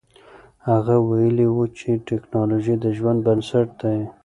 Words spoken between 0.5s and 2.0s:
هغه ویلي و چې